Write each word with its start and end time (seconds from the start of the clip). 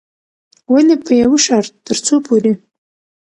ولې 0.73 0.95
په 1.03 1.11
يوه 1.21 1.37
شرط، 1.45 1.71
ترڅو 1.85 2.15
پورې 2.25 2.53